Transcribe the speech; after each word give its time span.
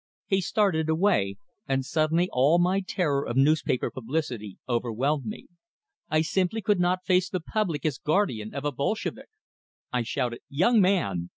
He 0.25 0.41
started 0.41 0.89
away; 0.89 1.35
and 1.67 1.85
suddenly 1.85 2.27
all 2.33 2.57
my 2.57 2.79
terror 2.79 3.23
of 3.23 3.37
newspaper 3.37 3.91
publicity 3.91 4.57
overwhelmed 4.67 5.27
me. 5.27 5.45
I 6.09 6.21
simply 6.23 6.63
could 6.63 6.79
not 6.79 7.05
face 7.05 7.29
the 7.29 7.39
public 7.39 7.85
as 7.85 7.99
guardian 7.99 8.55
of 8.55 8.65
a 8.65 8.71
Bolshevik! 8.71 9.29
I 9.93 10.01
shouted: 10.01 10.39
"Young 10.49 10.81
man!" 10.81 11.29